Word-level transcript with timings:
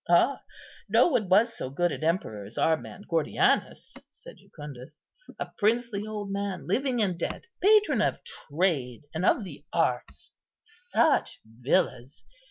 "Ah! 0.09 0.41
no 0.89 1.09
one 1.09 1.29
was 1.29 1.53
so 1.55 1.69
good 1.69 1.91
an 1.91 2.03
emperor 2.03 2.43
as 2.43 2.57
our 2.57 2.75
man, 2.75 3.03
Gordianus," 3.07 3.95
said 4.09 4.37
Jucundus, 4.37 5.05
"a 5.37 5.51
princely 5.59 6.07
old 6.07 6.31
man, 6.31 6.65
living 6.65 7.03
and 7.03 7.19
dead; 7.19 7.45
patron 7.61 8.01
of 8.01 8.23
trade 8.23 9.03
and 9.13 9.23
of 9.23 9.43
the 9.43 9.63
arts; 9.71 10.33
such 10.63 11.39
villas! 11.45 12.25